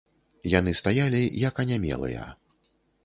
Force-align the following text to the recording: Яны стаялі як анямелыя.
Яны 0.53 0.71
стаялі 0.81 1.21
як 1.43 1.63
анямелыя. 1.65 2.25